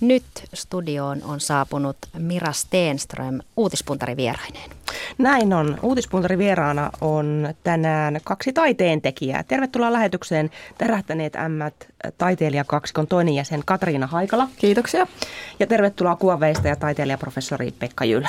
[0.00, 4.70] Nyt studioon on saapunut Mira Steenström uutispuntari vieraineen.
[5.18, 5.78] Näin on.
[5.82, 9.42] Uutispuntari vieraana on tänään kaksi taiteentekijää.
[9.42, 11.74] Tervetuloa lähetykseen Tärähtäneet ämmät
[12.18, 14.48] taiteilijakaksikon toinen jäsen Katriina Haikala.
[14.56, 15.06] Kiitoksia.
[15.60, 18.28] Ja tervetuloa kuvaveista ja taiteilijaprofessori Pekka Jylä.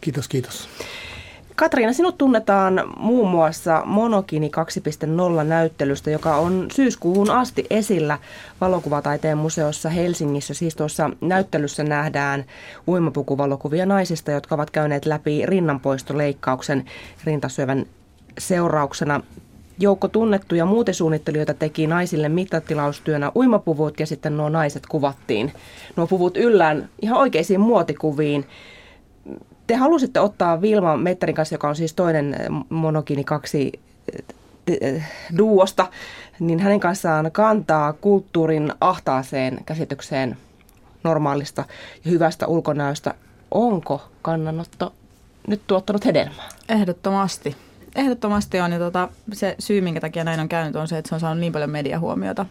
[0.00, 0.68] Kiitos, kiitos.
[1.58, 4.50] Katriina, sinut tunnetaan muun muassa Monokini
[5.40, 8.18] 2.0 näyttelystä, joka on syyskuuhun asti esillä
[8.60, 10.54] valokuvataiteen museossa Helsingissä.
[10.54, 12.44] Siis tuossa näyttelyssä nähdään
[12.88, 16.84] uimapukuvalokuvia naisista, jotka ovat käyneet läpi rinnanpoistoleikkauksen
[17.24, 17.86] rintasyövän
[18.38, 19.20] seurauksena.
[19.78, 25.52] Joukko tunnettuja muutesuunnittelijoita teki naisille mittatilaustyönä uimapuvut ja sitten nuo naiset kuvattiin.
[25.96, 28.44] Nuo puvut yllään ihan oikeisiin muotikuviin
[29.68, 32.36] te halusitte ottaa Vilma Mettärin kanssa, joka on siis toinen
[32.68, 33.72] monokini kaksi
[35.38, 35.86] duosta,
[36.40, 40.36] niin hänen kanssaan kantaa kulttuurin ahtaaseen käsitykseen
[41.04, 41.64] normaalista
[42.04, 43.14] ja hyvästä ulkonäöstä.
[43.50, 44.92] Onko kannanotto
[45.46, 46.48] nyt tuottanut hedelmää?
[46.68, 47.56] Ehdottomasti
[47.98, 48.72] ehdottomasti on.
[48.72, 51.40] Ja tota, se syy, minkä takia näin on käynyt, on se, että se on saanut
[51.40, 52.46] niin paljon mediahuomiota.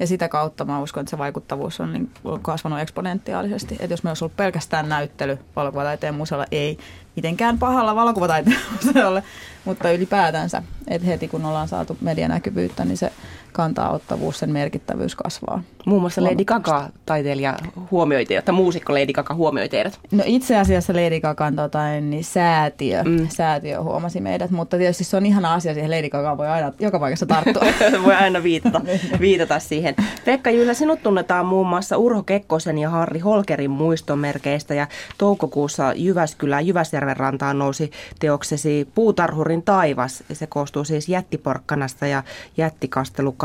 [0.00, 2.10] Ja sitä kautta mä uskon, että se vaikuttavuus on niin
[2.42, 3.74] kasvanut eksponentiaalisesti.
[3.80, 6.78] Että jos me olisi ollut pelkästään näyttely valokuvataiteen museolla, ei
[7.16, 9.22] mitenkään pahalla valokuvataiteen museolle,
[9.64, 13.12] mutta ylipäätänsä, että heti kun ollaan saatu medianäkyvyyttä, niin se
[13.58, 15.62] kantaa ottavuus, sen merkittävyys kasvaa.
[15.86, 17.54] Muun muassa Lady Gaga taiteilija
[17.90, 19.98] huomioi teidät, muusikko Lady Gaga huomioi teidät.
[20.10, 23.28] No itse asiassa Lady Gagan tota, niin säätiö, mm.
[23.28, 26.98] säätiö huomasi meidät, mutta tietysti se on ihana asia siihen Lady Gagaan voi aina joka
[26.98, 27.62] paikassa tarttua.
[28.04, 28.80] voi aina viitata,
[29.20, 29.94] viitata siihen.
[30.24, 34.86] Pekka Jyllä, sinut tunnetaan muun muassa Urho Kekkosen ja Harri Holkerin muistomerkeistä ja
[35.18, 40.24] toukokuussa Jyväskylään Jyväsjärven rantaan nousi teoksesi Puutarhurin taivas.
[40.32, 42.22] Se koostuu siis jättiporkkanasta ja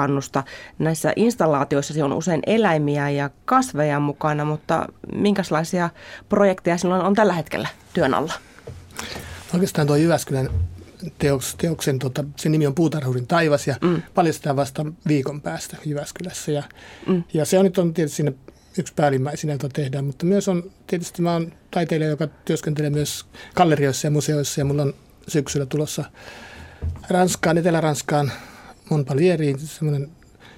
[0.04, 0.44] jättikastelukannusta.
[0.80, 5.90] Näissä installaatioissa on usein eläimiä ja kasveja mukana, mutta minkälaisia
[6.30, 8.34] projekteja sinulla on tällä hetkellä työn alla?
[9.54, 10.50] Oikeastaan tuo Jyväskylän
[11.18, 14.02] teoks, teoksen, tota, sen nimi on Puutarhurin taivas ja mm.
[14.14, 16.52] paljastetaan vasta viikon päästä Jyväskylässä.
[16.52, 16.64] Ja,
[17.08, 17.24] mm.
[17.34, 18.32] ja se on nyt on tietysti siinä
[18.78, 24.08] yksi päällimmäisenä, jota tehdään, mutta myös on, tietysti mä oon taiteilija, joka työskentelee myös gallerioissa
[24.08, 24.94] ja museoissa ja mulla on
[25.28, 26.04] syksyllä tulossa
[27.10, 28.32] Ranskaan, Etelä-Ranskaan,
[28.90, 30.10] Montpellieriin semmoinen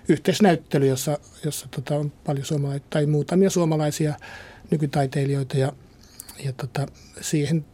[0.07, 4.13] yhteisnäyttely, jossa, jossa tota, on paljon suomalaisia tai muutamia suomalaisia
[4.71, 5.71] nykytaiteilijoita ja,
[6.45, 6.87] ja tota,
[7.21, 7.65] siihen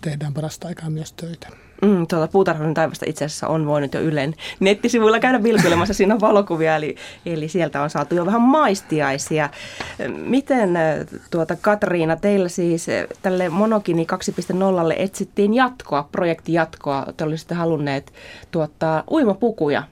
[0.00, 1.48] tehdään parasta aikaa myös töitä.
[1.82, 5.94] Mm, tuota, Puutarhurin taivasta itse asiassa on voinut jo Ylen nettisivuilla käydä vilkuilemassa.
[5.94, 9.50] Siinä on valokuvia, eli, eli sieltä on saatu jo vähän maistiaisia.
[10.16, 10.70] Miten
[11.30, 12.86] tuota, Katriina, teillä siis
[13.22, 14.06] tälle Monokini
[14.92, 17.06] 2.0 etsittiin jatkoa, projekti jatkoa.
[17.16, 18.12] Te olisitte halunneet
[18.50, 19.82] tuottaa uimapukuja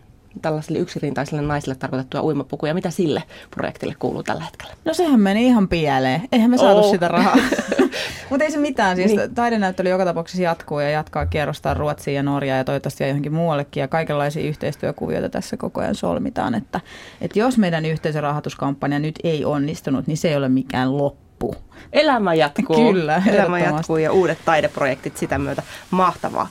[0.40, 2.74] tällaisille yksirintaisille naisille tarkoitettuja uimapukuja.
[2.74, 4.74] Mitä sille projektille kuuluu tällä hetkellä?
[4.84, 6.22] No sehän meni ihan pieleen.
[6.32, 6.90] Eihän me saatu oh.
[6.90, 7.36] sitä rahaa.
[8.30, 8.96] Mutta ei se mitään.
[8.96, 9.34] Siis niin.
[9.34, 13.80] taidenäyttely joka tapauksessa jatkuu ja jatkaa kierrostaan Ruotsiin ja Norjaan ja toivottavasti johonkin muuallekin.
[13.80, 16.54] Ja kaikenlaisia yhteistyökuvioita tässä koko ajan solmitaan.
[16.54, 16.80] Että,
[17.20, 21.54] että jos meidän yhteisörahoituskampanja nyt ei onnistunut, niin se ei ole mikään loppu.
[21.92, 22.92] Elämä jatkuu.
[22.92, 25.62] Kyllä, Elämä jatkuu ja uudet taideprojektit sitä myötä.
[25.90, 26.48] Mahtavaa.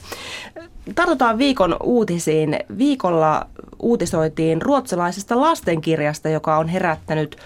[0.96, 2.60] Tartutaan viikon uutisiin.
[2.78, 3.48] Viikolla
[3.80, 7.38] uutisoitiin ruotsalaisesta lastenkirjasta, joka on herättänyt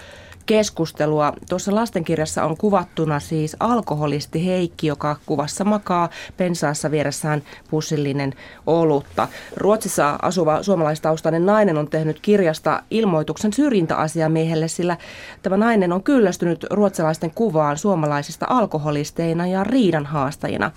[0.46, 1.32] keskustelua.
[1.48, 8.34] Tuossa lastenkirjassa on kuvattuna siis alkoholisti Heikki, joka kuvassa makaa pensaassa vieressään pussillinen
[8.66, 9.28] olutta.
[9.56, 14.96] Ruotsissa asuva suomalaistaustainen nainen on tehnyt kirjasta ilmoituksen syrjintäasiamiehelle, sillä
[15.42, 20.70] tämä nainen on kyllästynyt ruotsalaisten kuvaan suomalaisista alkoholisteina ja riidan haastajina.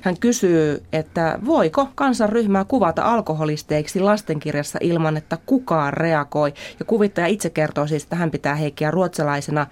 [0.00, 6.54] Hän kysyy, että voiko kansanryhmää kuvata alkoholisteiksi lastenkirjassa ilman, että kukaan reagoi.
[6.78, 9.66] Ja kuvittaja itse kertoo siis, että hän pitää Heikkiä ruotsalaisena.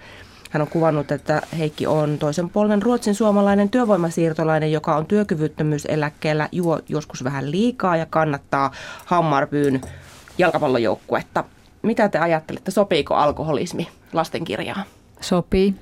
[0.51, 6.79] Hän on kuvannut, että Heikki on toisen polven ruotsin suomalainen työvoimasiirtolainen, joka on työkyvyttömyyseläkkeellä, juo
[6.89, 8.71] joskus vähän liikaa ja kannattaa
[9.05, 9.81] Hammarbyyn
[10.37, 11.43] jalkapallojoukkuetta.
[11.81, 14.83] Mitä te ajattelette, sopiiko alkoholismi lastenkirjaan?
[15.21, 15.75] Sopii.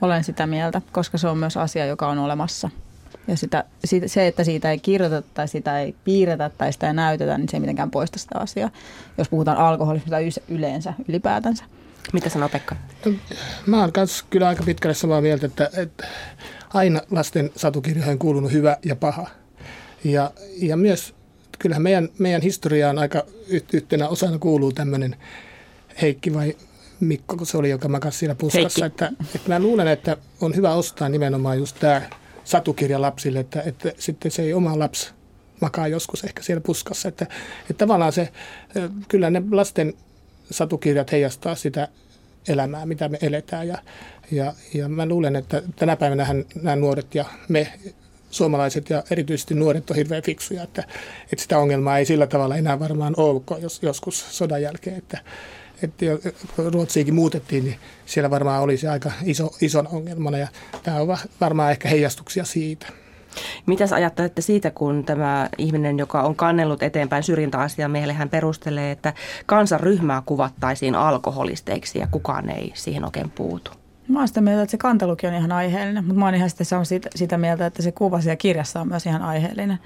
[0.00, 2.70] Olen sitä mieltä, koska se on myös asia, joka on olemassa–
[3.28, 3.64] ja sitä,
[4.06, 7.56] se, että siitä ei kirjoiteta tai sitä ei piirretä tai sitä ei näytetä, niin se
[7.56, 8.70] ei mitenkään poista sitä asiaa,
[9.18, 10.16] jos puhutaan alkoholismista
[10.48, 11.64] yleensä ylipäätänsä.
[12.12, 12.76] Mitä sanoo Pekka?
[13.06, 13.12] No,
[13.66, 16.06] mä oon kanssa kyllä aika pitkälle samaa mieltä, että, että
[16.74, 19.26] aina lasten satukirjoihin kuulunut hyvä ja paha.
[20.04, 21.14] Ja, ja myös
[21.58, 23.26] kyllähän meidän, meidän historiaan aika
[23.72, 25.16] yhtenä osana kuuluu tämmöinen
[26.02, 26.56] Heikki vai
[27.00, 28.86] Mikko, kun se oli, joka makasi siinä puskassa.
[28.86, 32.02] Että, että mä luulen, että on hyvä ostaa nimenomaan just tämä
[32.44, 35.10] satukirja lapsille, että, että sitten se ei oma lapsi
[35.60, 37.08] makaa joskus ehkä siellä puskassa.
[37.08, 37.26] Että,
[37.70, 38.28] että tavallaan se,
[39.08, 39.94] kyllä ne lasten
[40.52, 41.88] satukirjat heijastaa sitä
[42.48, 43.68] elämää, mitä me eletään.
[43.68, 43.78] Ja,
[44.30, 47.72] ja, ja mä luulen, että tänä päivänä nämä nuoret ja me
[48.30, 50.84] suomalaiset ja erityisesti nuoret on hirveän fiksuja, että,
[51.32, 55.18] että sitä ongelmaa ei sillä tavalla enää varmaan ollut jos, joskus sodan jälkeen, että,
[55.82, 56.06] että
[56.58, 57.76] Ruotsiinkin muutettiin, niin
[58.06, 60.48] siellä varmaan oli se aika iso, ison ongelmana ja
[60.82, 62.86] tämä on varmaan ehkä heijastuksia siitä.
[63.66, 69.12] Mitä ajattelette siitä, kun tämä ihminen, joka on kannellut eteenpäin syrjintäasiaa, meille hän perustelee, että
[69.46, 73.70] kansanryhmää kuvattaisiin alkoholisteiksi ja kukaan ei siihen oikein puutu?
[74.08, 76.64] Mä oon sitä mieltä, että se kantelukin on ihan aiheellinen, mutta mä oon ihan sitä,
[76.84, 79.78] sitä, sitä mieltä, että se kuva siellä kirjassa on myös ihan aiheellinen.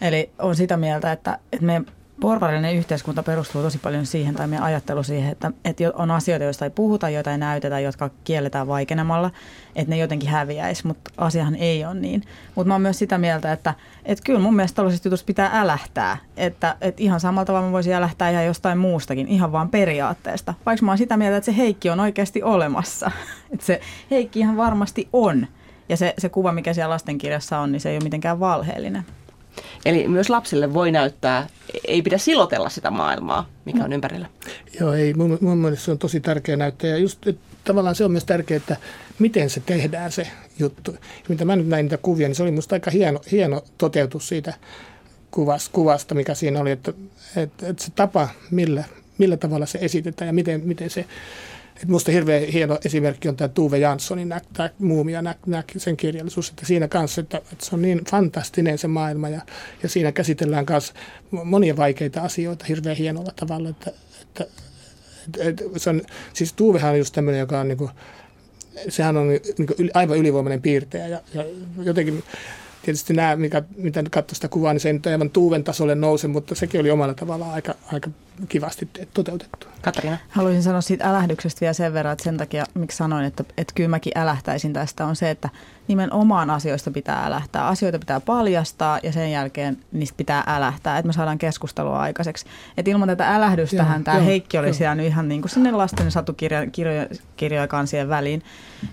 [0.00, 1.82] Eli on sitä mieltä, että, että me
[2.20, 6.64] porvarillinen yhteiskunta perustuu tosi paljon siihen, tai meidän ajattelu siihen, että, että on asioita, joista
[6.64, 9.30] ei puhuta, joita ei näytetä, jotka kielletään vaikenemalla,
[9.76, 12.22] että ne jotenkin häviäisi, mutta asiahan ei ole niin.
[12.54, 13.74] Mutta mä oon myös sitä mieltä, että,
[14.04, 17.94] että kyllä mun mielestä tällaisista jutusta pitää älähtää, että, että ihan samalla tavalla mä voisin
[17.94, 20.54] älähtää ihan jostain muustakin, ihan vaan periaatteesta.
[20.66, 23.10] Vaikka mä oon sitä mieltä, että se Heikki on oikeasti olemassa,
[23.52, 23.80] että se
[24.10, 25.46] Heikki ihan varmasti on.
[25.88, 29.04] Ja se, se kuva, mikä siellä lastenkirjassa on, niin se ei ole mitenkään valheellinen.
[29.84, 31.46] Eli myös lapsille voi näyttää,
[31.88, 34.28] ei pidä silotella sitä maailmaa, mikä on ympärillä.
[34.80, 35.14] Joo, ei.
[35.14, 36.90] Mun, mun mielestä se on tosi tärkeä näyttää.
[36.90, 37.26] Ja just
[37.64, 38.76] tavallaan se on myös tärkeää, että
[39.18, 40.26] miten se tehdään se
[40.58, 40.92] juttu.
[40.92, 40.98] Ja
[41.28, 44.54] mitä mä nyt näin niitä kuvia, niin se oli musta aika hieno, hieno toteutus siitä
[45.30, 46.70] kuvasta, kuvasta mikä siinä oli.
[46.70, 46.92] Että,
[47.36, 48.84] että, että se tapa, millä,
[49.18, 51.06] millä tavalla se esitetään ja miten, miten se
[51.86, 56.66] Minusta hirveän hieno esimerkki on tämä Tuve Janssonin tämä Muumia, nä, nä, sen kirjallisuus, että
[56.66, 59.40] siinä kanssa, että, että se on niin fantastinen se maailma ja,
[59.82, 60.92] ja siinä käsitellään myös
[61.30, 63.92] monia vaikeita asioita hirveän hienolla tavalla, että,
[64.22, 64.46] että,
[65.26, 67.90] että, että se on, siis Tuvehan on just tämmöinen, joka on niin kuin,
[68.88, 71.44] sehän on niin kuin aivan ylivoimainen piirteä ja, ja
[71.82, 72.22] jotenkin
[72.82, 76.28] tietysti nämä, mikä, mitä katsoi sitä kuvaa, niin se ei nyt aivan tuuven tasolle nouse,
[76.28, 78.10] mutta sekin oli omalla tavallaan aika, aika
[78.48, 79.66] kivasti toteutettu.
[79.82, 80.18] Katarina?
[80.28, 83.88] Haluaisin sanoa siitä älähdyksestä vielä sen verran, että sen takia, miksi sanoin, että, että kyllä
[83.88, 85.48] mäkin älähtäisin tästä, on se, että
[85.88, 87.68] nimenomaan asioista pitää älähtää.
[87.68, 92.46] Asioita pitää paljastaa ja sen jälkeen niistä pitää älähtää, että me saadaan keskustelua aikaiseksi.
[92.76, 98.08] Et ilman tätä älähdystähän tämä Heikki olisi jäänyt ihan niin kuin sinne lasten satukirjoja kansien
[98.08, 98.42] väliin.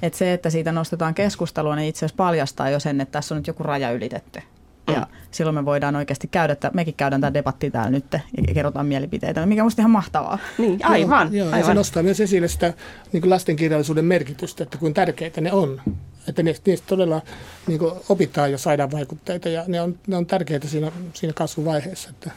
[0.01, 3.37] Et se, että siitä nostetaan keskustelua, niin itse asiassa paljastaa jo sen, että tässä on
[3.39, 4.41] nyt joku raja ylitetty.
[4.87, 5.05] Ja mm.
[5.31, 8.05] silloin me voidaan oikeasti käydä, että mekin käydään tämä debatti täällä nyt
[8.47, 10.39] ja kerrotaan mielipiteitä, mikä on musta ihan mahtavaa.
[10.57, 11.27] Niin, aivan.
[11.27, 11.59] Joo, joo aivan.
[11.59, 12.73] Ja se nostaa myös esille sitä
[13.11, 15.81] niin lastenkirjallisuuden merkitystä, että kuinka tärkeitä ne on.
[16.27, 17.21] Että niistä, niistä todella
[17.67, 17.79] niin
[18.09, 22.09] opitaan ja saadaan vaikutteita ja ne on, ne on tärkeitä siinä, siinä kasvuvaiheessa.
[22.09, 22.31] Että,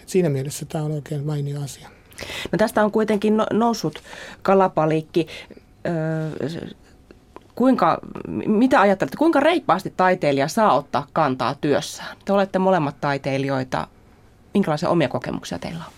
[0.00, 1.88] että siinä mielessä tämä on oikein mainio asia.
[2.52, 4.02] No tästä on kuitenkin no, noussut
[4.42, 5.26] kalapalikki.
[7.56, 7.98] Kuinka,
[8.46, 12.16] mitä ajattelette, kuinka reippaasti taiteilija saa ottaa kantaa työssään?
[12.24, 13.86] Te olette molemmat taiteilijoita.
[14.54, 15.92] Minkälaisia omia kokemuksia teillä on?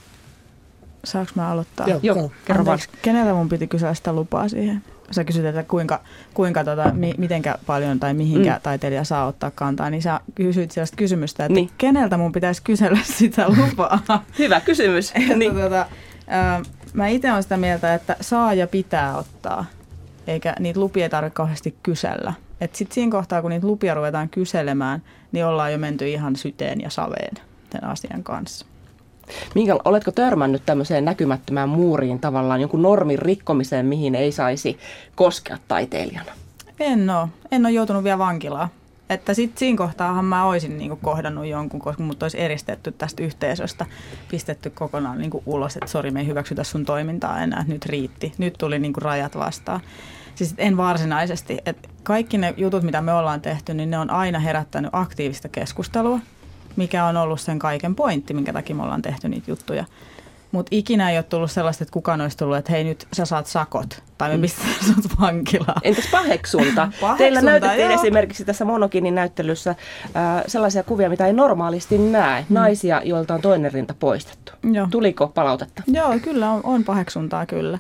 [1.05, 1.87] Saanko mä aloittaa?
[1.89, 2.79] Joo, Joo kerro vaan.
[3.03, 4.85] Kenellä mun piti kysyä sitä lupaa siihen?
[5.11, 6.01] Sä kysyt, että kuinka,
[6.35, 8.61] kuinka tota, mi, mitenkä paljon tai mihinkä mm.
[8.63, 11.71] taiteilija saa ottaa kantaa, niin sä kysyit sellaista kysymystä, että niin.
[11.79, 14.25] keneltä mun pitäisi kysellä sitä lupaa?
[14.39, 15.13] Hyvä kysymys.
[15.37, 15.55] niin.
[15.55, 16.63] tota, äh,
[16.93, 19.65] mä itse olen sitä mieltä, että saa ja pitää ottaa
[20.29, 22.33] eikä niitä lupia ei tarvitse kauheasti kysellä.
[22.73, 25.03] Sitten siinä kohtaa, kun niitä lupia ruvetaan kyselemään,
[25.33, 27.37] niin ollaan jo menty ihan syteen ja saveen
[27.73, 28.67] sen asian kanssa.
[29.55, 34.79] Minkä, oletko törmännyt tämmöiseen näkymättömään muuriin tavallaan jonkun normin rikkomiseen, mihin ei saisi
[35.15, 36.33] koskea taiteilijana?
[36.81, 37.29] En ole.
[37.51, 38.69] En ole joutunut vielä vankilaan.
[39.11, 43.87] Että sitten siinä kohtaahan mä olisin niinku kohdannut jonkun, koska mut olisi eristetty tästä yhteisöstä,
[44.31, 48.33] pistetty kokonaan niinku ulos, että sori, me ei hyväksytä sun toimintaa enää, nyt riitti.
[48.39, 49.81] Nyt tuli niinku rajat vastaan.
[50.39, 51.59] Siis en varsinaisesti.
[51.67, 56.19] Et kaikki ne jutut, mitä me ollaan tehty, niin ne on aina herättänyt aktiivista keskustelua,
[56.77, 59.85] mikä on ollut sen kaiken pointti, minkä takia me ollaan tehty niitä juttuja.
[60.53, 63.47] Mutta ikinä ei ole tullut sellaista, että kukaan olisi tullut, että hei nyt sä saat
[63.47, 64.43] sakot tai me mm.
[64.43, 65.81] pistetään sut vankilaan.
[65.83, 66.75] Entäs paheksunta?
[67.01, 68.01] paheksunta Teillä näytettiin joo.
[68.01, 69.77] esimerkiksi tässä Monokinin näyttelyssä äh,
[70.47, 72.47] sellaisia kuvia, mitä ei normaalisti näe.
[72.49, 72.55] Mm.
[72.55, 74.53] Naisia, joilta on toinen rinta poistettu.
[74.73, 74.89] Joo.
[74.91, 75.83] Tuliko palautetta?
[75.87, 77.79] Joo, kyllä on, on paheksuntaa kyllä.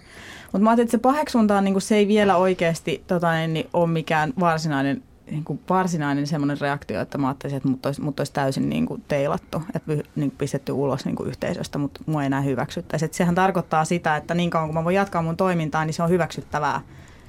[0.52, 3.86] Mutta mä ajattelin, että se paheksunta on, niin se ei vielä oikeasti tota, niin, ole
[3.86, 8.32] mikään varsinainen niin kuin varsinainen semmoinen reaktio, että mä ajattelin, että mut olisi, mut olisi
[8.32, 12.40] täysin niin kuin teilattu, että niin pistetty ulos niin kuin yhteisöstä, mutta mua ei enää
[12.40, 13.04] hyväksyttäisi.
[13.04, 16.02] Että sehän tarkoittaa sitä, että niin kauan kun mä voin jatkaa mun toimintaa, niin se
[16.02, 16.80] on hyväksyttävää.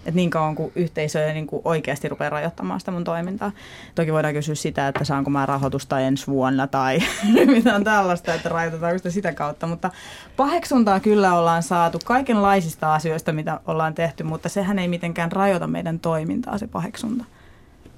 [0.09, 3.51] Että niin kauan kuin yhteisö ei niin kuin oikeasti rupea rajoittamaan sitä mun toimintaa.
[3.95, 6.99] Toki voidaan kysyä sitä, että saanko mä rahoitusta ensi vuonna tai
[7.45, 9.67] mitään tällaista, että rajoitetaanko sitä sitä kautta.
[9.67, 9.91] Mutta
[10.37, 15.99] paheksuntaa kyllä ollaan saatu kaikenlaisista asioista, mitä ollaan tehty, mutta sehän ei mitenkään rajoita meidän
[15.99, 17.25] toimintaa, se paheksunta.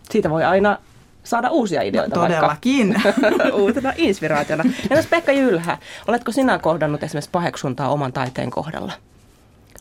[0.10, 0.78] Siitä voi aina
[1.24, 2.16] saada uusia ideoita.
[2.16, 2.96] No, todellakin.
[3.62, 4.64] uutena inspiraationa.
[4.90, 5.78] Entäs Pekka Jylhä,
[6.08, 8.94] oletko sinä kohdannut esimerkiksi paheksuntaa oman taiteen kohdalla?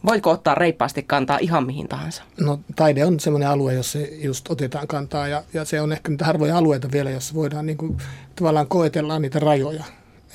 [0.06, 2.22] Voitko ottaa reippaasti kantaa ihan mihin tahansa?
[2.40, 6.24] No taide on semmoinen alue, jossa just otetaan kantaa ja, ja se on ehkä niitä
[6.24, 7.96] harvoja alueita vielä, jossa voidaan niin kuin,
[8.36, 9.84] tavallaan koetellaan niitä rajoja.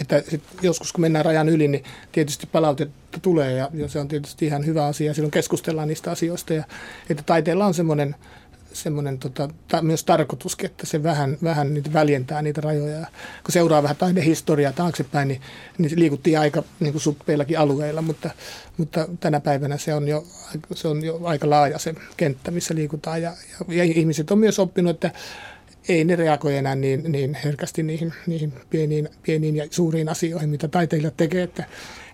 [0.01, 4.07] Että sit joskus kun mennään rajan yli, niin tietysti palautetta tulee ja, ja se on
[4.07, 5.13] tietysti ihan hyvä asia.
[5.13, 6.63] Silloin keskustellaan niistä asioista ja
[7.09, 8.15] että taiteella on semmoinen,
[8.75, 12.99] semmoinen tota, ta, myös tarkoitus, että se vähän, vähän niitä väljentää niitä rajoja.
[12.99, 13.07] Ja
[13.43, 15.41] kun seuraa vähän taidehistoriaa taaksepäin, niin,
[15.77, 18.29] niin liikuttiin aika niin kuin suppeillakin alueilla, mutta,
[18.77, 20.27] mutta tänä päivänä se on, jo,
[20.73, 23.21] se on jo aika laaja se kenttä, missä liikutaan.
[23.21, 23.33] Ja,
[23.67, 25.11] ja, ja ihmiset on myös oppinut, että
[25.87, 30.67] ei ne reagoi enää niin, niin herkästi niihin, niihin pieniin, pieniin ja suuriin asioihin, mitä
[30.67, 31.43] taiteilijat tekee.
[31.43, 31.63] Että,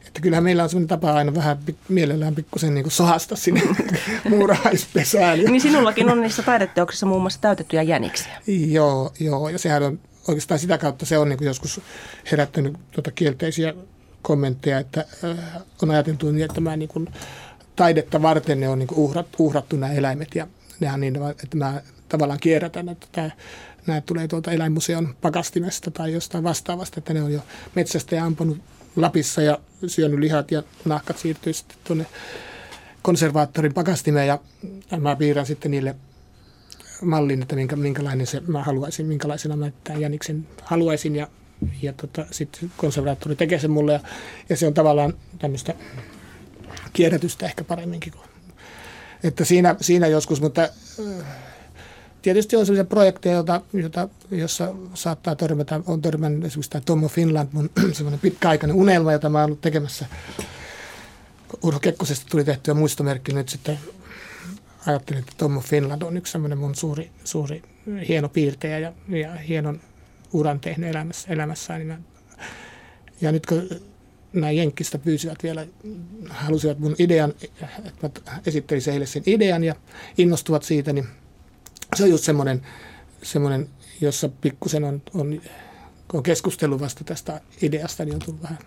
[0.07, 1.57] että kyllähän meillä on sellainen tapa aina vähän
[1.89, 3.61] mielellään pikkusen niin sohasta sinne
[4.29, 5.39] muurahaispesään.
[5.39, 8.41] niin sinullakin on niissä taideteoksissa muun muassa täytettyjä jäniksiä.
[8.47, 11.81] Joo, joo, ja sehän on oikeastaan sitä kautta se on niin joskus
[12.31, 13.73] herättänyt tuota kielteisiä
[14.21, 15.37] kommentteja, että äh,
[15.81, 17.07] on ajateltu niin, että mä niin kuin,
[17.75, 20.47] taidetta varten ne on niin uhrattu, uhrattu nämä eläimet ja
[20.79, 23.31] nehän niin, että mä tavallaan kierrätän, että tämä,
[23.87, 27.41] nämä tulee tuolta eläinmuseon pakastimesta tai jostain vastaavasta, että ne on jo
[27.75, 28.57] metsästä ja ampunut
[28.95, 32.05] Lapissa ja syönyt lihat ja nahkat siirtyy sitten tuonne
[33.01, 34.39] konservaattorin pakastimeen ja
[34.99, 35.95] mä piirrän sitten niille
[37.01, 41.27] mallin, että minkä, minkälainen se mä haluaisin, minkälaisena mä tämän jäniksen haluaisin ja,
[41.81, 43.99] ja tota, sitten konservaattori tekee sen mulle ja,
[44.49, 45.73] ja se on tavallaan tämmöistä
[46.93, 48.31] kierrätystä ehkä paremminkin kuin
[49.23, 50.69] että siinä, siinä joskus, mutta
[52.21, 57.49] Tietysti on sellaisia projekteja, jota, jota, jossa saattaa törmätä, on törmännyt esimerkiksi tämä Tommo Finland,
[57.51, 60.05] mun semmoinen pitkäaikainen unelma, jota mä oon ollut tekemässä.
[61.63, 63.79] Urho Kekkosesta tuli tehtyä muistomerkki nyt sitten
[64.87, 67.63] ajattelin, että Tommo Finland on yksi semmoinen mun suuri, suuri
[68.07, 69.79] hieno piirtejä ja, ja hienon
[70.33, 71.79] uran tehnyt elämässä, elämässään.
[71.79, 71.97] Niin mä,
[73.21, 73.69] ja nyt kun
[74.33, 75.67] nämä Jenkkistä pyysivät vielä,
[76.29, 77.33] halusivat mun idean,
[77.85, 79.75] että mä esittelisin heille sen idean ja
[80.17, 81.07] innostuvat siitä, niin
[81.95, 82.61] se on just semmoinen,
[83.23, 83.69] semmoinen
[84.01, 85.41] jossa pikkusen on, on,
[86.13, 88.57] on keskustelu vasta tästä ideasta, niin on tullut vähän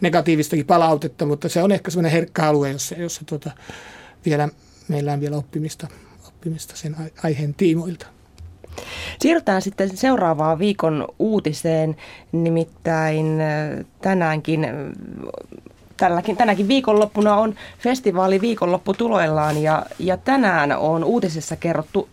[0.00, 3.50] negatiivistakin palautetta, mutta se on ehkä semmoinen herkkä alue, jossa, jossa tuota,
[4.26, 4.48] vielä,
[4.88, 5.88] meillä on vielä oppimista,
[6.28, 8.06] oppimista sen aiheen tiimoilta.
[9.20, 11.96] Siirrytään sitten seuraavaan viikon uutiseen,
[12.32, 13.26] nimittäin
[14.00, 14.66] tänäänkin
[15.96, 22.08] Tälläkin, tänäkin viikonloppuna on festivaali viikonloppu tuloillaan ja, ja tänään on uutisessa kerrottu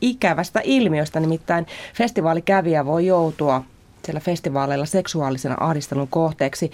[0.00, 3.62] ikävästä ilmiöstä, nimittäin festivaalikävijä voi joutua
[4.04, 6.70] siellä festivaaleilla seksuaalisen ahdistelun kohteeksi.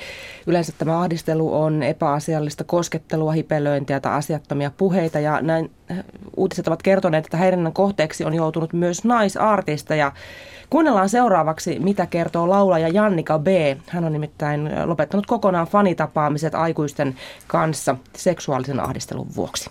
[0.47, 5.99] Yleensä tämä ahdistelu on epäasiallista koskettelua, hipelöintiä tai asiattomia puheita ja näin äh,
[6.37, 10.13] uutiset ovat kertoneet, että häirinnän kohteeksi on joutunut myös naisartisteja.
[10.71, 13.47] Kuunnellaan seuraavaksi, mitä kertoo laulaja Jannika B.
[13.87, 17.17] Hän on nimittäin lopettanut kokonaan fanitapaamiset aikuisten
[17.47, 19.71] kanssa seksuaalisen ahdistelun vuoksi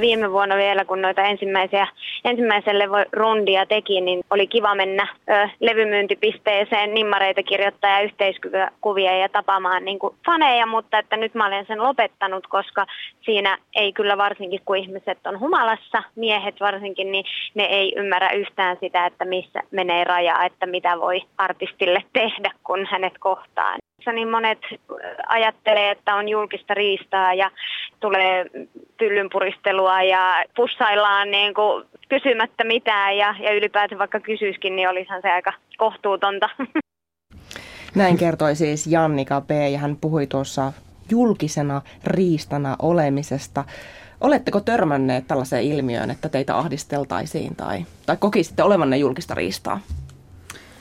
[0.00, 1.86] viime vuonna vielä, kun noita ensimmäisiä,
[2.24, 9.84] ensimmäiselle rundia teki, niin oli kiva mennä ö, levymyyntipisteeseen nimmareita kirjoittaa ja yhteiskuvia ja tapaamaan
[9.84, 12.86] niin kuin faneja, mutta että nyt mä olen sen lopettanut, koska
[13.24, 17.24] siinä ei kyllä varsinkin, kun ihmiset on humalassa, miehet varsinkin, niin
[17.54, 22.86] ne ei ymmärrä yhtään sitä, että missä menee raja, että mitä voi artistille tehdä, kun
[22.90, 23.76] hänet kohtaa
[24.12, 24.58] niin monet
[25.28, 27.50] ajattelee, että on julkista riistaa ja
[28.00, 28.46] tulee
[28.98, 35.30] pyllynpuristelua ja pussaillaan niin kuin kysymättä mitään ja, ja ylipäätään vaikka kysyiskin, niin olisihan se
[35.30, 36.48] aika kohtuutonta.
[37.94, 39.50] Näin kertoi siis Jannika P.
[39.72, 40.72] ja hän puhui tuossa
[41.10, 43.64] julkisena riistana olemisesta.
[44.20, 49.80] Oletteko törmänneet tällaiseen ilmiöön, että teitä ahdisteltaisiin tai, tai kokisitte olevanne julkista riistaa?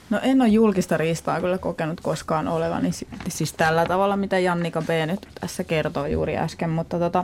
[0.10, 2.90] No en ole julkista riistaa kyllä kokenut koskaan olevani,
[3.28, 4.90] siis tällä tavalla, mitä Jannika B.
[5.06, 7.24] nyt tässä kertoi juuri äsken, mutta tota,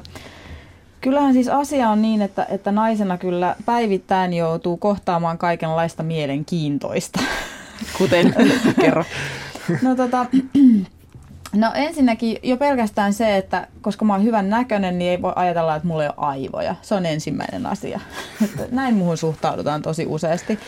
[1.02, 7.20] kyllähän siis asia on niin, että, että naisena kyllä päivittäin joutuu kohtaamaan kaikenlaista mielenkiintoista.
[7.98, 8.36] Kuten,
[8.82, 9.06] kerro.
[9.82, 10.26] No tota,
[11.56, 15.76] No ensinnäkin jo pelkästään se, että koska mä oon hyvän näköinen, niin ei voi ajatella,
[15.76, 16.76] että mulla ei ole aivoja.
[16.82, 18.00] Se on ensimmäinen asia.
[18.72, 20.60] Näin muuhun suhtaudutaan tosi useasti.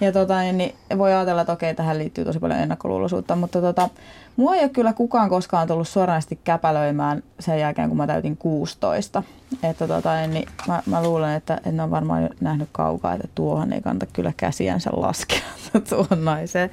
[0.00, 3.88] Ja tota, niin, niin voi ajatella, että okei, tähän liittyy tosi paljon ennakkoluuloisuutta, mutta tota,
[4.36, 9.22] mua ei ole kyllä kukaan koskaan tullut suoranaisesti käpälöimään sen jälkeen, kun mä täytin 16.
[9.62, 13.72] Että tota, niin, niin mä, mä, luulen, että en ole varmaan nähnyt kaukaa, että tuohon
[13.72, 15.40] ei kanta kyllä käsiänsä laskea
[15.88, 16.70] tuohon naiseen.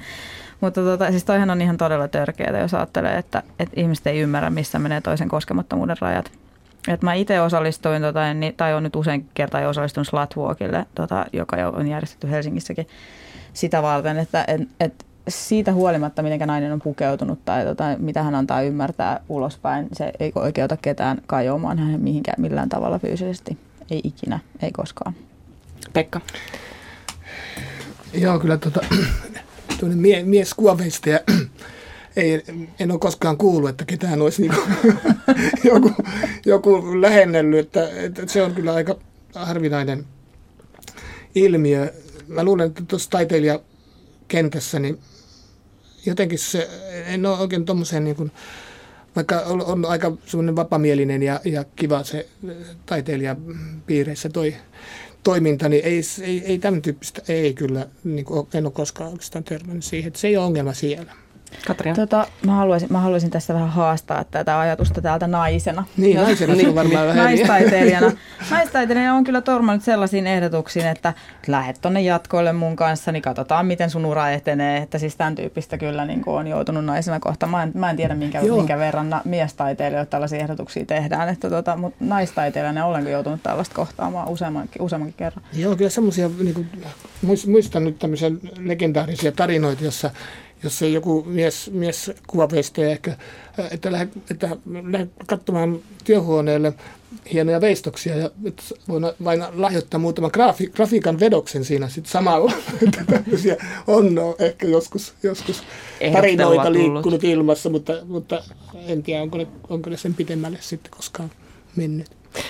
[0.62, 4.50] Mutta tota, siis toihan on ihan todella törkeää, jos ajattelee, että, että ihmiset ei ymmärrä,
[4.50, 6.32] missä menee toisen koskemattomuuden rajat.
[6.88, 8.20] Et mä itse osallistuin, tota,
[8.58, 12.88] tai on nyt usein kertaa jo osallistunut Slatwalkille, tota, joka jo on järjestetty Helsingissäkin
[13.54, 18.36] sitä varten, että et, et siitä huolimatta, miten nainen on pukeutunut tai tota, mitä hän
[18.36, 23.58] antaa ymmärtää ulospäin, se ei oikeuta ketään kajoamaan hänen mihinkään millään tavalla fyysisesti.
[23.92, 25.14] Ei ikinä, ei koskaan.
[25.94, 26.22] Pekka?
[28.14, 28.82] Joo, kyllä tota,
[29.96, 31.20] mie, mies kuvaveista ja
[32.16, 32.44] ei,
[32.80, 34.98] en ole koskaan kuullut, että ketään olisi niin kuin,
[35.74, 35.92] joku,
[36.46, 38.96] joku lähennellyt, että, että se on kyllä aika
[39.36, 40.06] harvinainen
[41.36, 41.94] ilmiö.
[42.28, 45.00] Mä luulen, että tuossa taiteilijakentässä niin
[46.06, 46.70] jotenkin se,
[47.06, 48.32] en ole oikein tuommoiseen niin
[49.16, 52.28] vaikka on, on aika semmoinen vapamielinen ja, ja kiva se
[52.86, 54.56] taiteilijapiireissä toi
[55.24, 59.44] toiminta, niin ei, ei, ei tämän tyyppistä, ei kyllä, niin kuin, en ole koskaan oikeastaan
[59.44, 61.14] törmännyt siihen, että se ei ole ongelma siellä.
[61.68, 61.94] Katria.
[61.96, 65.84] Tota, mä, haluaisin, mä haluaisin tässä vähän haastaa tätä ajatusta täältä naisena.
[65.98, 67.24] Niin, naisena niin, varmaan vähän.
[67.24, 68.12] Naistaiteilijana.
[68.52, 71.14] Naistaiteilijana on kyllä tormannut sellaisiin ehdotuksiin, että
[71.48, 74.78] lähet tonne jatkoille mun kanssa, niin katsotaan miten sun ura etenee.
[74.78, 77.48] Että siis tämän tyyppistä kyllä niin on joutunut naisena kohta.
[77.48, 81.30] Mä en, mä en tiedä minkä, minkä verran na, miestaiteilijoita tällaisia ehdotuksia tehdään.
[81.30, 85.46] Että tota, mutta naistaiteilijana olenko joutunut tällaista kohtaamaan useammankin, useammankin kerran.
[85.54, 86.70] Joo, kyllä semmoisia, niin
[87.48, 90.10] muistan nyt tämmöisiä legendaarisia tarinoita, jossa
[90.64, 93.18] jos ei joku mies, mies kuvaveistäjä ehkä,
[93.72, 94.58] että lähde, että
[94.92, 96.74] lähde katsomaan työhuoneelle
[97.34, 98.30] hienoja veistoksia ja
[98.88, 102.52] voin vain lahjoittaa muutaman grafi, grafiikan vedoksen siinä sitten samalla.
[103.12, 103.56] Tämmöisiä
[103.88, 105.64] on no, ehkä joskus, joskus
[106.14, 108.44] tarinoita liikkunut ilmassa, mutta, mutta
[108.88, 111.32] en tiedä, onko ne, onko ne sen pitemmälle sitten koskaan
[111.76, 112.08] mennyt.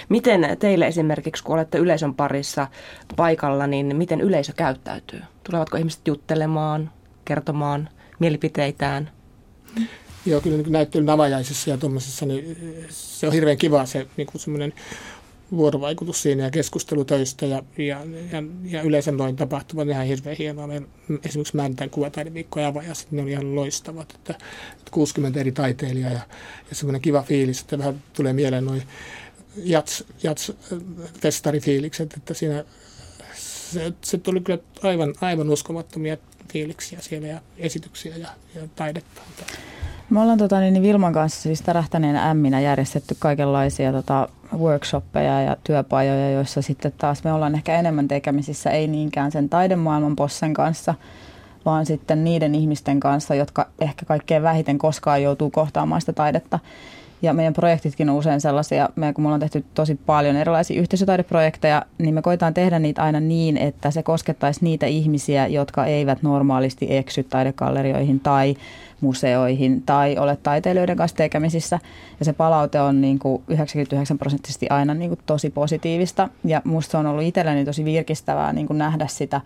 [0.10, 2.68] Miten teille esimerkiksi, kun olette yleisön parissa
[3.16, 5.22] paikalla, niin miten yleisö käyttäytyy?
[5.44, 6.92] Tulevatko ihmiset juttelemaan,
[7.26, 7.90] kertomaan
[8.20, 9.12] mielipiteitään.
[10.26, 12.58] Joo, kyllä niin näyttelyn avajaisissa ja tuommoisessa, niin
[12.90, 14.74] se on hirveän kiva se niin semmoinen
[15.52, 18.02] vuorovaikutus siinä ja keskustelu töistä ja, ja,
[18.32, 20.68] ja, ja yleensä noin tapahtumat ihan hirveän hienoa.
[20.68, 20.88] Meillä
[21.26, 24.34] esimerkiksi Mäntän kuvataideviikko ja avajaiset, ne on ihan loistavat, että,
[24.80, 26.22] että 60 eri taiteilijaa ja,
[26.70, 28.84] ja semmoinen kiva fiilis, että vähän tulee mieleen noin
[29.56, 30.52] jats, jats
[31.22, 32.66] festarifiilikset, että siinä
[33.36, 36.18] se, se tuli kyllä aivan, aivan uskomattomia
[36.52, 39.22] fiiliksiä siellä ja esityksiä ja, ja taidetta.
[40.10, 45.58] Me ollaan tota, niin, niin Vilman kanssa siis tärähtäneen ämminä järjestetty kaikenlaisia tota, workshoppeja ja
[45.64, 50.96] työpajoja, joissa sitten taas me ollaan ehkä enemmän tekemisissä, ei niinkään sen taidemaailman bossen kanssa,
[51.66, 56.60] vaan sitten niiden ihmisten kanssa, jotka ehkä kaikkein vähiten koskaan joutuu kohtaamaan sitä taidetta.
[57.24, 61.86] Ja meidän projektitkin on usein sellaisia, me, kun me ollaan tehty tosi paljon erilaisia yhteisötaideprojekteja,
[61.98, 66.88] niin me koitaan tehdä niitä aina niin, että se koskettaisi niitä ihmisiä, jotka eivät normaalisti
[66.90, 68.56] eksy taidekallerioihin tai
[69.02, 71.80] museoihin tai ole taiteilijoiden kanssa tekemisissä.
[72.20, 76.30] Ja se palaute on niin kuin 99 prosenttisesti aina niin kuin tosi positiivista.
[76.46, 79.42] Ja musta se on ollut itselleni tosi virkistävää niin kuin nähdä sitä,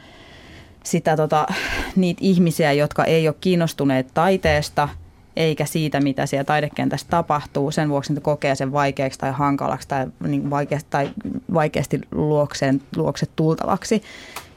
[0.84, 1.48] sitä tota,
[1.96, 4.90] niitä ihmisiä, jotka ei ole kiinnostuneet taiteesta–
[5.38, 7.72] eikä siitä, mitä siellä taidekentässä tapahtuu.
[7.72, 11.10] Sen vuoksi että kokee sen vaikeaksi tai hankalaksi tai, niin vaikeasti, tai
[11.54, 14.04] vaikeasti luokseen, luokse tultavaksi.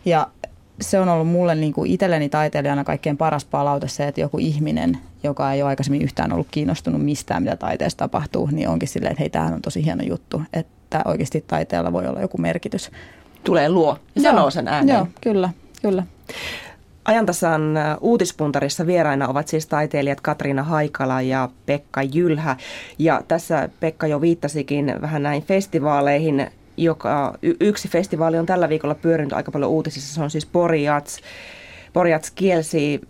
[0.05, 0.27] Ja
[0.81, 4.99] se on ollut mulle niin kuin itselleni taiteilijana kaikkein paras palaute se, että joku ihminen,
[5.23, 9.23] joka ei ole aikaisemmin yhtään ollut kiinnostunut mistään, mitä taiteessa tapahtuu, niin onkin silleen, että
[9.23, 12.91] hei, tämähän on tosi hieno juttu, että oikeasti taiteella voi olla joku merkitys.
[13.45, 14.97] Tulee luo ja sanoo sen ääneen.
[14.97, 15.51] Joo, kyllä,
[15.83, 16.03] kyllä.
[17.11, 22.57] Ajantasan uutispuntarissa vieraina ovat siis taiteilijat Katriina Haikala ja Pekka Jylhä.
[22.99, 29.33] Ja tässä Pekka jo viittasikin vähän näihin festivaaleihin, joka yksi festivaali on tällä viikolla pyörinyt
[29.33, 30.15] aika paljon uutisissa.
[30.15, 31.21] Se on siis Porjats.
[31.93, 33.01] Porjats kielsi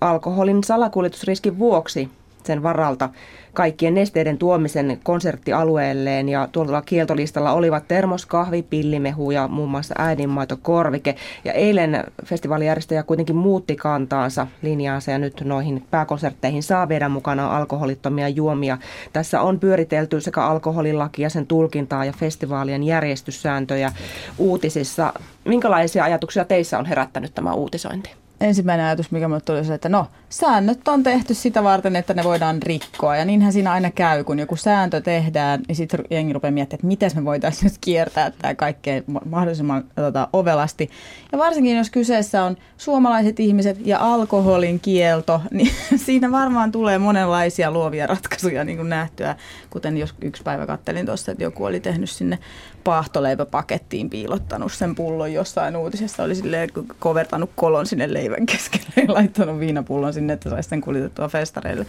[0.00, 2.08] alkoholin salakuljetusriskin vuoksi
[2.48, 3.08] sen varalta
[3.52, 11.14] kaikkien nesteiden tuomisen konserttialueelleen ja tuolla kieltolistalla olivat termoskahvi, pillimehu ja muun muassa äidinmaitokorvike.
[11.44, 18.28] Ja eilen festivaalijärjestäjä kuitenkin muutti kantaansa linjaansa ja nyt noihin pääkonsertteihin saa viedä mukana alkoholittomia
[18.28, 18.78] juomia.
[19.12, 23.92] Tässä on pyöritelty sekä alkoholilakia, sen tulkintaa ja festivaalien järjestyssääntöjä
[24.38, 25.12] uutisissa.
[25.44, 28.10] Minkälaisia ajatuksia teissä on herättänyt tämä uutisointi?
[28.40, 32.24] ensimmäinen ajatus, mikä mulle tuli, se, että no, säännöt on tehty sitä varten, että ne
[32.24, 33.16] voidaan rikkoa.
[33.16, 36.86] Ja niinhän siinä aina käy, kun joku sääntö tehdään, niin sitten jengi rupeaa miettimään, että
[36.86, 40.90] miten me voitaisiin nyt kiertää tämä kaikkein mahdollisimman tota, ovelasti.
[41.32, 47.70] Ja varsinkin, jos kyseessä on suomalaiset ihmiset ja alkoholin kielto, niin siinä varmaan tulee monenlaisia
[47.70, 49.36] luovia ratkaisuja niin kuin nähtyä.
[49.70, 52.38] Kuten jos yksi päivä kattelin tuossa, että joku oli tehnyt sinne
[52.84, 59.60] paahtoleipäpakettiin piilottanut sen pullon jossain uutisessa, oli silleen kovertanut kolon sinne leivän keskelle ja laittanut
[59.60, 61.86] viinapullon sinne, että saisi sen kuljetettua festareille.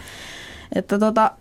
[0.76, 1.32] Että tota,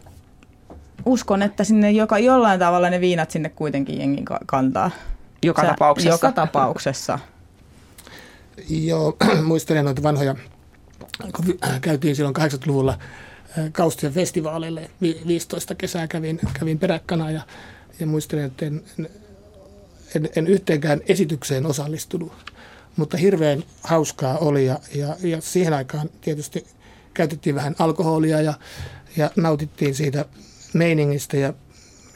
[1.06, 4.90] uskon, että sinne joka, jollain tavalla ne viinat sinne kuitenkin jengi kantaa.
[5.42, 6.10] Joka tapauksessa.
[6.10, 7.18] Joka tapauksessa.
[8.86, 10.34] Joo, muistelen noita vanhoja
[11.36, 12.98] kun käytiin silloin 80-luvulla
[13.72, 14.90] Kaustien festivaaleille,
[15.26, 17.42] 15 kesää kävin, kävin peräkkana ja,
[18.00, 18.82] ja muistelen, että en,
[20.14, 22.32] en, en yhteenkään esitykseen osallistunut,
[22.96, 26.66] mutta hirveän hauskaa oli ja, ja, ja siihen aikaan tietysti
[27.18, 28.54] käytettiin vähän alkoholia ja,
[29.16, 30.24] ja nautittiin siitä
[30.74, 31.54] meiningistä ja,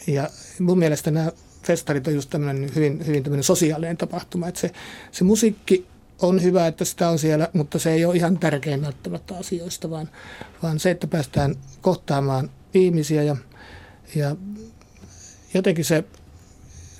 [0.06, 4.70] ja mun mielestä nämä festarit on just tämmöinen hyvin, hyvin tämmöinen sosiaalinen tapahtuma, että se,
[5.12, 5.86] se musiikki
[6.18, 10.08] on hyvä, että sitä on siellä, mutta se ei ole ihan tärkein välttämättä asioista, vaan,
[10.62, 13.36] vaan se, että päästään kohtaamaan ihmisiä ja,
[14.14, 14.36] ja
[15.54, 16.04] jotenkin se,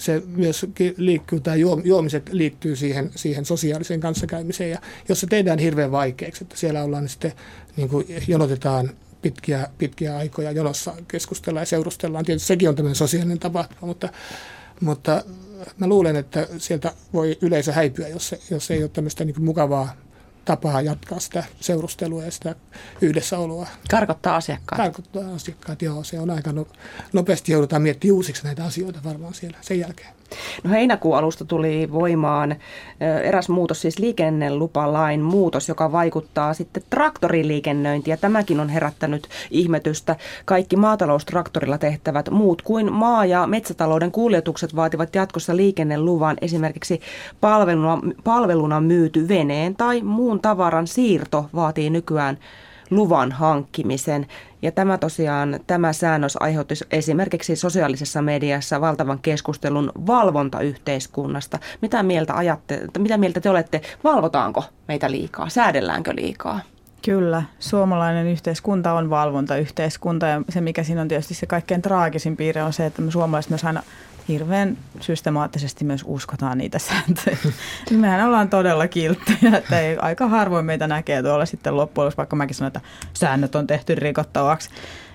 [0.03, 5.93] se myös liikkuu, tämä juomiset liittyy siihen, siihen sosiaaliseen kanssakäymiseen ja jos se tehdään hirveän
[5.93, 7.33] vaikeaksi, että siellä ollaan sitten
[7.77, 8.91] niin kuin jonotetaan
[9.23, 12.25] pitkiä, pitkiä aikoja jonossa keskustellaan ja seurustellaan.
[12.25, 14.09] Tietysti sekin on tämmöinen sosiaalinen tapahtuma, mutta,
[14.81, 15.25] mutta
[15.79, 19.97] mä luulen, että sieltä voi yleisö häipyä, jos, se, jos ei ole tämmöistä niin mukavaa
[20.45, 22.55] tapaa jatkaa sitä seurustelua ja sitä
[23.01, 23.67] yhdessäoloa.
[23.91, 24.83] Karkottaa asiakkaat.
[24.83, 26.05] Karkottaa asiakkaat, joo.
[26.05, 26.67] Se on aika no,
[27.13, 30.15] nopeasti joudutaan miettimään uusiksi näitä asioita varmaan siellä sen jälkeen.
[30.65, 32.57] No heinäkuun alusta tuli voimaan
[33.23, 38.13] eräs muutos, siis liikennelupalain muutos, joka vaikuttaa sitten traktoriliikennöintiin.
[38.13, 40.17] Ja tämäkin on herättänyt ihmetystä.
[40.45, 47.01] Kaikki maataloustraktorilla tehtävät muut kuin maa- ja metsätalouden kuljetukset vaativat jatkossa liikenneluvan esimerkiksi
[47.41, 52.39] palveluna, palveluna myyty veneen tai muun tavaran siirto vaatii nykyään
[52.93, 54.27] luvan hankkimisen.
[54.63, 61.59] Ja tämä tosiaan, tämä säännös aiheutti esimerkiksi sosiaalisessa mediassa valtavan keskustelun valvontayhteiskunnasta.
[61.83, 66.61] Mitä mieltä, ajatte, mitä mieltä te olette, valvotaanko meitä liikaa, säädelläänkö liikaa?
[67.05, 72.63] Kyllä, suomalainen yhteiskunta on valvontayhteiskunta ja se mikä siinä on tietysti se kaikkein traagisin piirre
[72.63, 73.83] on se, että me suomalaiset myös aina
[74.29, 77.37] hirveän systemaattisesti myös uskotaan niitä sääntöjä.
[77.91, 82.17] Niin mehän ollaan todella kilttejä, että ei, aika harvoin meitä näkee tuolla sitten loppujen lopuksi,
[82.17, 82.81] vaikka mäkin sanon, että
[83.13, 84.71] säännöt on tehty rikottavaksi.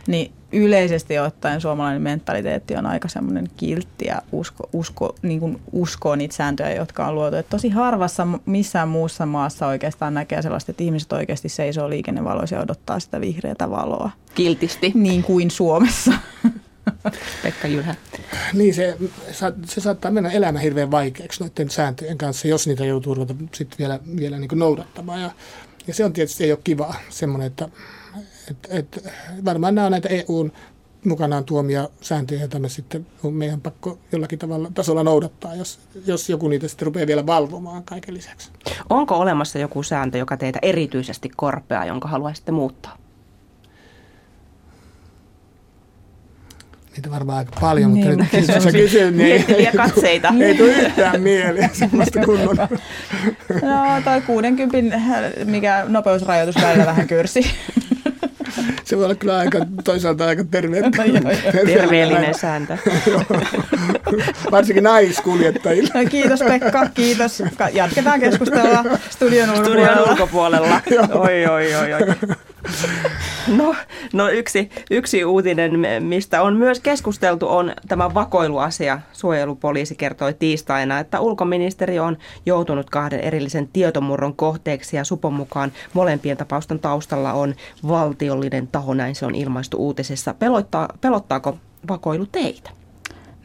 [0.07, 6.15] Niin yleisesti ottaen suomalainen mentaliteetti on aika semmoinen kiltti ja usko, usko, niin kuin uskoo
[6.15, 7.35] niitä sääntöjä, jotka on luotu.
[7.35, 12.61] Et tosi harvassa missään muussa maassa oikeastaan näkee sellaista, että ihmiset oikeasti seisoo liikennevaloissa ja
[12.61, 14.11] odottaa sitä vihreätä valoa.
[14.35, 14.91] Kiltisti.
[14.95, 16.13] Niin kuin Suomessa.
[17.43, 17.95] Pekka Jylhä.
[18.53, 18.97] Niin, se,
[19.65, 23.99] se saattaa mennä elämä hirveän vaikeaksi noiden sääntöjen kanssa, jos niitä joutuu ruveta sitten vielä,
[24.17, 25.21] vielä niin noudattamaan.
[25.21, 25.31] Ja,
[25.87, 27.69] ja se on tietysti ei ole kiva semmoinen, että
[28.51, 29.03] et, et,
[29.45, 30.51] varmaan nämä on näitä EUn
[31.05, 36.29] mukanaan tuomia sääntöjä, joita me sitten on meidän pakko jollakin tavalla tasolla noudattaa, jos, jos
[36.29, 38.51] joku niitä sitten rupeaa vielä valvomaan kaiken lisäksi.
[38.89, 42.97] Onko olemassa joku sääntö, joka teitä erityisesti korpeaa, jonka haluaisitte muuttaa?
[46.97, 50.33] Niitä varmaan aika paljon, niin, mutta nyt jos sä kysyt, niin ei, katseita.
[50.41, 52.57] ei tule yhtään mieleen semmoista kunnon.
[53.61, 54.99] No, toi 60,
[55.45, 57.51] mikä nopeusrajoitus välillä vähän kyrsi.
[58.83, 60.91] Se voi olla kyllä aika, toisaalta aika terve, no,
[61.65, 62.77] terveellinen sääntö.
[64.51, 65.89] Varsinkin naiskuljettajille.
[65.93, 67.43] No, kiitos Pekka, kiitos.
[67.73, 69.79] Jatketaan keskustelua studion ulkopuolella.
[69.85, 70.81] Studion ulkopuolella.
[71.19, 72.01] oi, oi, oi, oi.
[73.47, 73.75] No,
[74.13, 78.99] no yksi, yksi uutinen, mistä on myös keskusteltu, on tämä vakoiluasia.
[79.13, 86.37] Suojelupoliisi kertoi tiistaina, että ulkoministeri on joutunut kahden erillisen tietomurron kohteeksi ja Supon mukaan molempien
[86.37, 87.55] tapausten taustalla on
[87.87, 90.33] valtiollinen taho, näin se on ilmaistu uutisessa.
[90.33, 91.57] Pelottaa, pelottaako
[91.89, 92.69] vakoilu teitä?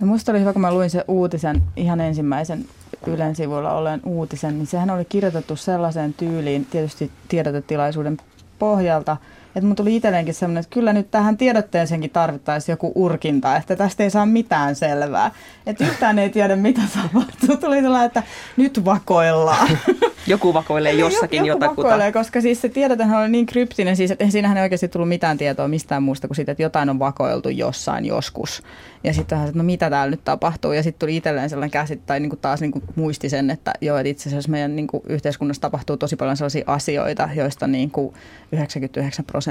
[0.01, 2.65] No musta oli hyvä, kun mä luin sen uutisen, ihan ensimmäisen
[3.07, 8.17] Ylen sivuilla olleen uutisen, niin sehän oli kirjoitettu sellaiseen tyyliin, tietysti tiedotetilaisuuden
[8.62, 9.16] pohjalta,
[9.57, 14.03] että mun tuli itselleenkin sellainen, että kyllä nyt tähän tiedotteeseenkin tarvittaisiin joku urkinta, että tästä
[14.03, 15.31] ei saa mitään selvää.
[15.67, 17.57] Että yhtään ei tiedä, mitä tapahtuu.
[17.57, 18.23] Tuli sellainen, että
[18.57, 19.69] nyt vakoillaan.
[20.27, 21.88] Joku vakoilee jossakin joku jotakuta.
[21.88, 25.38] vakoilee, koska siis se tiedotehan oli niin kryptinen, siis, että siinähän ei oikeasti tullut mitään
[25.38, 28.62] tietoa mistään muusta kuin siitä, että jotain on vakoiltu jossain joskus.
[29.05, 30.73] Ja sitten että no mitä täällä nyt tapahtuu.
[30.73, 33.73] Ja sitten tuli itselleen sellainen käsit, tai niin kuin taas niin kuin muisti sen, että
[33.81, 37.91] joo, että itse asiassa meidän niin kuin yhteiskunnassa tapahtuu tosi paljon sellaisia asioita, joista niin
[37.91, 38.15] kuin
[38.53, 39.41] 99 prosenttia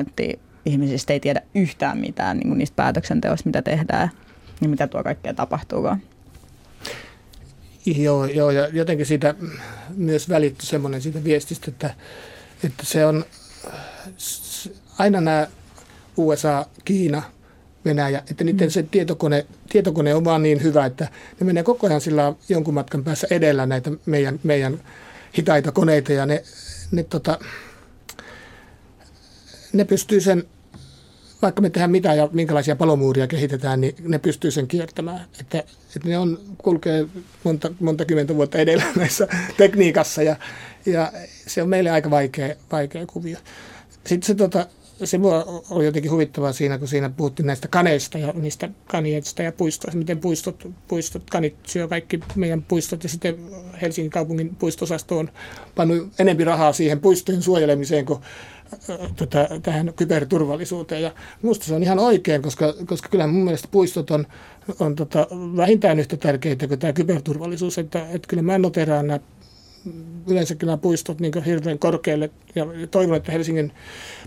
[0.65, 4.11] ihmisistä ei tiedä yhtään mitään niin kuin niistä päätöksenteoista, mitä tehdään
[4.61, 6.01] ja mitä tuo kaikkea tapahtuukaan.
[7.85, 9.35] Joo, joo, ja jotenkin siitä
[9.95, 11.93] myös välittyi semmoinen siitä viestistä, että,
[12.63, 13.25] että se on
[14.97, 15.47] aina nämä
[16.17, 17.23] USA, Kiina,
[17.85, 18.71] Venäjä, että niiden mm.
[18.71, 21.07] se tietokone, tietokone on vaan niin hyvä, että
[21.39, 24.79] ne menee koko ajan sillä jonkun matkan päässä edellä näitä meidän, meidän
[25.37, 26.43] hitaita koneita ja ne,
[26.91, 27.39] ne, tota,
[29.73, 30.43] ne pystyy sen
[31.41, 35.25] vaikka me tehdään mitä ja minkälaisia palomuuria kehitetään, niin ne pystyy sen kiertämään.
[35.39, 35.59] Että,
[35.95, 37.05] että ne on, kulkee
[37.43, 40.35] monta, monta kymmentä vuotta edellä näissä tekniikassa ja,
[40.85, 41.11] ja
[41.47, 43.37] se on meille aika vaikea, vaikea kuvio.
[44.07, 44.67] Sitten se, tota,
[45.03, 49.51] se mua oli jotenkin huvittavaa siinä, kun siinä puhuttiin näistä kaneista ja niistä kanietsistä ja
[49.51, 53.35] puistoista, miten puistot, puistot, kanit syö kaikki meidän puistot ja sitten
[53.81, 55.29] Helsingin kaupungin puistosasto on
[55.75, 58.19] pannut enempi rahaa siihen puistojen suojelemiseen kuin
[59.15, 61.01] tota, tähän kyberturvallisuuteen.
[61.01, 64.27] Ja minusta se on ihan oikein, koska, koska kyllä mun mielestä puistot on,
[64.79, 67.77] on tota, vähintään yhtä tärkeitä kuin tämä kyberturvallisuus.
[67.77, 69.19] Että, että kyllä mä noteraan nämä
[70.27, 73.71] yleensäkin nämä puistot niin hirveän korkealle ja toivon, että Helsingin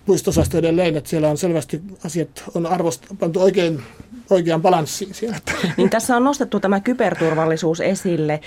[0.06, 3.82] puistosasto edelleen, että siellä on selvästi asiat on arvost, pantu oikein,
[4.30, 5.36] oikean balanssiin siellä.
[5.76, 8.40] Niin tässä on nostettu tämä kyberturvallisuus esille.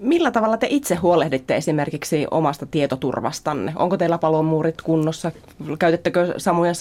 [0.00, 3.72] Millä tavalla te itse huolehditte esimerkiksi omasta tietoturvastanne?
[3.76, 5.32] Onko teillä palomuurit kunnossa?
[5.78, 6.72] Käytettekö samoja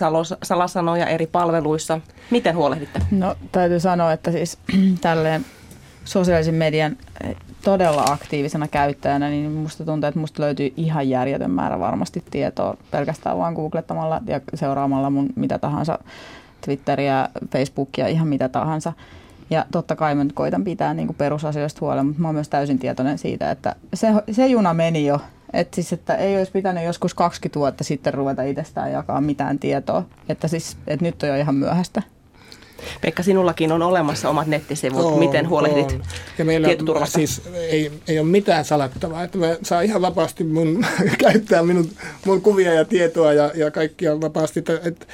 [0.44, 2.02] salasanoja eri palveluissa?
[2.30, 3.02] Miten huolehditte?
[3.12, 4.58] No täytyy sanoa, että siis
[5.02, 5.46] tälleen
[6.06, 6.98] sosiaalisen median
[7.64, 13.38] todella aktiivisena käyttäjänä, niin musta tuntuu, että musta löytyy ihan järjetön määrä varmasti tietoa pelkästään
[13.38, 16.00] vaan googlettamalla ja seuraamalla mun mitä tahansa
[16.62, 18.94] Twitteriä, Facebookia, ihan mitä tahansa.
[19.50, 22.50] Ja totta kai mä nyt koitan pitää niin kuin perusasioista huolen, mutta mä oon myös
[22.50, 25.22] täysin tietoinen siitä, että se, se juna meni jo.
[25.54, 30.04] Että siis, että ei olisi pitänyt joskus 20 vuotta sitten ruveta itsestään jakaa mitään tietoa.
[30.30, 32.02] Että siis, että nyt on jo ihan myöhäistä.
[33.02, 35.06] Pekka, sinullakin on olemassa omat nettisivut.
[35.06, 36.04] On, Miten huolehdit on.
[36.38, 37.16] ja meillä tietoturvasta?
[37.16, 39.24] Siis ei, ei ole mitään salattavaa.
[39.24, 40.86] Että mä saan ihan vapaasti mun,
[41.24, 41.90] käyttää minun,
[42.26, 44.60] mun kuvia ja tietoa ja, ja kaikkia vapaasti.
[44.60, 45.08] Että, et,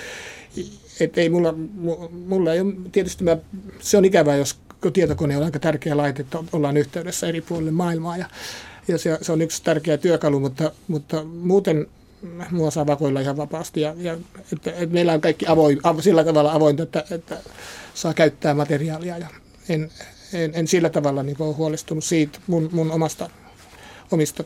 [0.99, 1.53] et ei mulla,
[2.27, 3.37] mulla ei ole, tietysti mä,
[3.79, 4.57] se on ikävää, jos
[4.93, 8.25] tietokone on aika tärkeä laite, että ollaan yhteydessä eri puolille maailmaa ja,
[8.87, 11.87] ja se, se on yksi tärkeä työkalu, mutta, mutta muuten
[12.51, 13.81] mua saa vakoilla ihan vapaasti.
[13.81, 14.17] Ja, ja
[14.53, 17.37] että, että meillä on kaikki avoin, av, sillä tavalla avointa, että, että
[17.93, 19.17] saa käyttää materiaalia.
[19.17, 19.27] Ja
[19.69, 19.91] en,
[20.33, 23.29] en, en sillä tavalla niin ole huolestunut siitä mun, mun omasta,
[24.11, 24.43] omista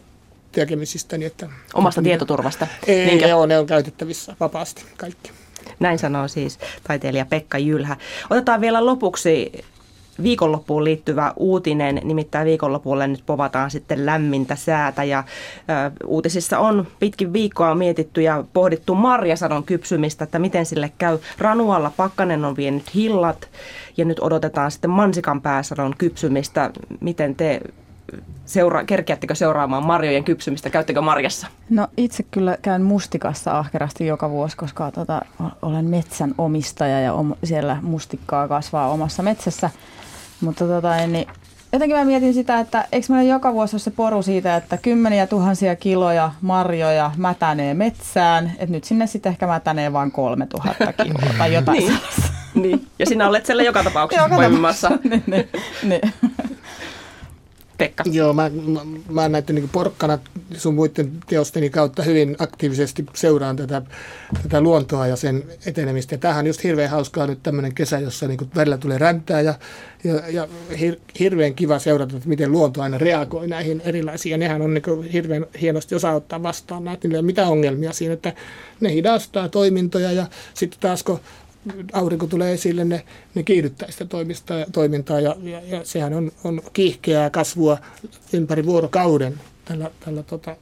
[0.52, 1.26] tekemisistäni.
[1.26, 2.68] Että, Omasta että, tietoturvasta?
[2.88, 3.28] Ei, Niinkö?
[3.28, 5.32] joo, ne on käytettävissä vapaasti kaikki.
[5.80, 7.98] Näin sanoo siis taiteilija Pekka Jylhä.
[8.30, 9.52] Otetaan vielä lopuksi
[10.24, 15.24] viikonloppuun liittyvä uutinen, nimittäin viikonlopulle nyt povataan sitten lämmintä säätä ja
[15.60, 21.18] ö, uutisissa on pitkin viikkoa mietitty ja pohdittu marjasadon kypsymistä, että miten sille käy.
[21.38, 23.50] Ranualla pakkanen on vienyt hillat
[23.98, 26.72] ja nyt odotetaan sitten mansikan pääsadon kypsymistä.
[27.00, 27.62] Miten te
[28.46, 30.70] seura- kerkeättekö seuraamaan marjojen kypsymistä?
[30.70, 31.48] Käyttekö marjassa?
[31.70, 35.22] No itse kyllä käyn mustikassa ahkerasti joka vuosi, koska tota,
[35.62, 39.70] olen metsän omistaja ja om- siellä mustikkaa kasvaa omassa metsässä.
[40.42, 41.28] Mutta tota, niin
[41.74, 45.28] jotenkin mä mietin sitä, että eikö meillä joka vuosi ole se poru siitä, että kymmeniä
[45.28, 51.34] tuhansia kiloja marjoja mätänee metsään, että nyt sinne sitten ehkä mätänee vain kolme tuhatta kiloa
[51.38, 52.00] tai jotain niin.
[52.54, 52.88] niin.
[53.00, 54.90] Ja sinä olet siellä joka tapauksessa poimimassa.
[55.10, 55.50] niin, niin,
[55.84, 56.14] niin.
[57.80, 58.04] Pekka?
[58.12, 60.20] Joo, mä, mä, mä näiden niin porkkana
[60.58, 63.82] sun muiden teosteni kautta hyvin aktiivisesti seuraan tätä,
[64.44, 66.16] tätä luontoa ja sen etenemistä.
[66.16, 69.54] Ja tämähän on just hirveän hauskaa nyt tämmöinen kesä, jossa niin välillä tulee räntää ja,
[70.04, 70.48] ja, ja
[70.80, 74.32] hir, hirveän kiva seurata, että miten luonto aina reagoi näihin erilaisiin.
[74.32, 78.34] Ja nehän on niin hirveän hienosti osaa ottaa vastaan näitä, mitään ongelmia siinä, että
[78.80, 81.20] ne hidastaa toimintoja ja sitten taas kun
[81.94, 83.04] aurinko tulee esille, ne,
[83.36, 87.78] ne kiihdyttää sitä toimista, toimintaa ja, ja, ja sehän on, on kiihkeää kasvua
[88.34, 89.40] ympäri vuorokauden.
[89.66, 90.56] Tällä, tällä tota.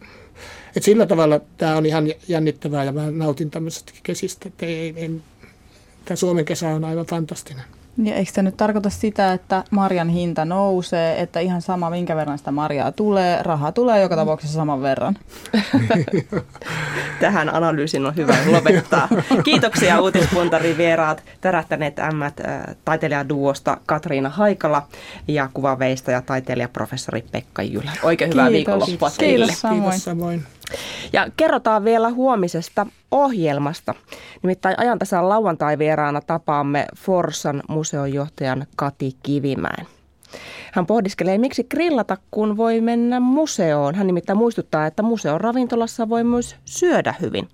[0.76, 4.50] Et sillä tavalla tämä on ihan jännittävää ja mä nautin tämmöisestä kesistä.
[4.62, 5.12] ei, ei,
[6.06, 7.64] tämä Suomen kesä on aivan fantastinen.
[8.04, 12.38] Ja eikö se nyt tarkoita sitä, että marjan hinta nousee, että ihan sama minkä verran
[12.38, 15.16] sitä marjaa tulee, rahaa tulee joka tapauksessa saman verran?
[17.20, 19.08] Tähän analyysin on hyvä lopettaa.
[19.44, 24.88] Kiitoksia uutispuntarin vieraat, tärähtäneet ämmät äh, taiteilijaduosta Katriina Haikala
[25.28, 27.92] ja kuvaveistaja taiteilijaprofessori Pekka Jylä.
[28.04, 29.46] Oikein hyvää viikonloppua teille.
[29.46, 29.82] Kiitos samoin.
[29.82, 30.57] Kiitos samoin.
[31.14, 33.94] Ja kerrotaan vielä huomisesta ohjelmasta.
[34.44, 39.88] Nimittäin ajantasan lauantai-vieraana tapaamme Forsan museonjohtajan Kati Kivimäen.
[40.74, 43.96] Hän pohdiskelee, miksi grillata, kun voi mennä museoon.
[43.96, 47.48] Hän nimittäin muistuttaa, että museon ravintolassa voi myös syödä hyvin.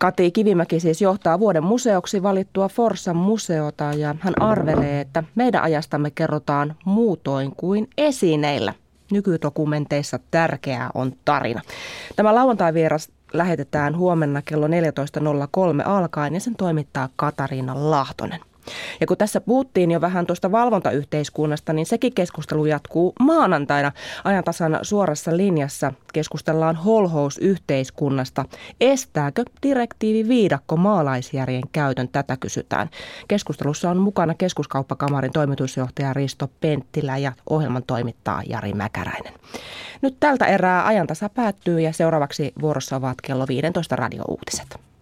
[0.00, 6.10] Kati Kivimäki siis johtaa vuoden museoksi valittua Forsan museota ja hän arvelee, että meidän ajastamme
[6.10, 8.74] kerrotaan muutoin kuin esineillä
[9.10, 11.60] nykydokumenteissa tärkeää on tarina.
[12.16, 14.72] Tämä lauantai-vieras lähetetään huomenna kello 14.03
[15.84, 18.40] alkaen ja sen toimittaa Katariina Lahtonen.
[19.00, 23.92] Ja kun tässä puhuttiin jo vähän tuosta valvontayhteiskunnasta, niin sekin keskustelu jatkuu maanantaina
[24.24, 25.92] ajantasan suorassa linjassa.
[26.12, 28.44] Keskustellaan holhousyhteiskunnasta.
[28.80, 32.08] Estääkö direktiivi viidakko maalaisjärjen käytön?
[32.08, 32.90] Tätä kysytään.
[33.28, 39.32] Keskustelussa on mukana keskuskauppakamarin toimitusjohtaja Risto Penttilä ja ohjelman toimittaa Jari Mäkäräinen.
[40.02, 44.93] Nyt tältä erää ajantasa päättyy ja seuraavaksi vuorossa ovat kello 15 radiouutiset.